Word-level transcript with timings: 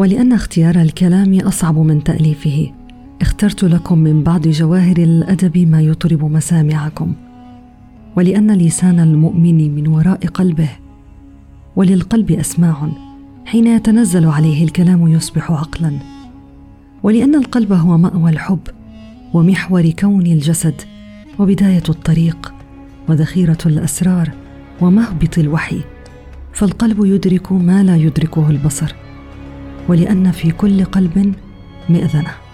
ولأن 0.00 0.32
اختيار 0.32 0.80
الكلام 0.82 1.38
أصعب 1.38 1.78
من 1.78 2.04
تأليفه. 2.04 2.72
اخترت 3.20 3.64
لكم 3.64 3.98
من 3.98 4.22
بعض 4.22 4.48
جواهر 4.48 4.98
الأدب 4.98 5.58
ما 5.58 5.80
يطرب 5.80 6.24
مسامعكم. 6.24 7.12
ولأن 8.16 8.50
لسان 8.50 9.00
المؤمن 9.00 9.74
من 9.74 9.86
وراء 9.86 10.26
قلبه. 10.26 10.68
وللقلب 11.76 12.30
أسماع 12.30 12.88
حين 13.44 13.66
يتنزل 13.66 14.26
عليه 14.26 14.64
الكلام 14.64 15.08
يصبح 15.08 15.50
عقلا. 15.52 15.92
ولأن 17.02 17.34
القلب 17.34 17.72
هو 17.72 17.98
مأوى 17.98 18.30
الحب 18.30 18.68
ومحور 19.34 19.90
كون 19.90 20.26
الجسد 20.26 20.82
وبداية 21.38 21.84
الطريق 21.88 22.54
وذخيرة 23.08 23.58
الأسرار 23.66 24.30
ومهبط 24.80 25.38
الوحي. 25.38 25.80
فالقلب 26.52 27.04
يدرك 27.04 27.52
ما 27.52 27.82
لا 27.82 27.96
يدركه 27.96 28.50
البصر. 28.50 28.94
ولأن 29.88 30.30
في 30.32 30.50
كل 30.50 30.84
قلب 30.84 31.34
مئذنة. 31.88 32.49